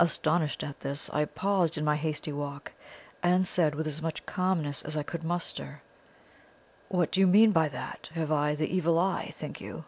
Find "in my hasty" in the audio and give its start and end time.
1.78-2.32